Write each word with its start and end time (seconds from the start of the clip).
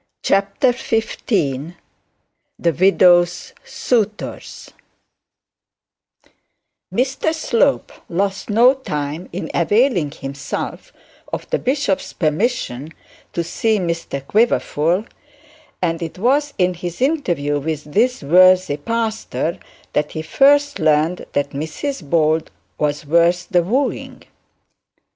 CHAPTER 0.23 0.71
XV 0.71 1.17
THE 2.57 2.71
WIDOW'S 2.73 3.53
SUITORS 3.63 4.71
Mr 6.91 7.35
Slope 7.35 7.91
lost 8.09 8.49
no 8.49 8.73
time 8.73 9.29
in 9.31 9.51
availing 9.53 10.09
himself 10.09 10.91
of 11.31 11.47
the 11.51 11.59
bishop's 11.59 12.13
permission 12.13 12.91
to 13.33 13.43
see 13.43 13.77
Mr 13.77 14.25
Quiverful, 14.25 15.05
and 15.83 16.01
it 16.01 16.17
was 16.17 16.55
in 16.57 16.73
his 16.73 16.99
interview 16.99 17.59
with 17.59 17.83
this 17.83 18.23
worthy 18.23 18.77
pastor 18.77 19.59
that 19.93 20.13
he 20.13 20.23
first 20.23 20.79
learned 20.79 21.27
that 21.33 21.51
Mrs 21.51 22.03
Bold 22.09 22.49
was 22.79 23.05
worth 23.05 23.49
the 23.49 23.61
wooing. 23.61 24.23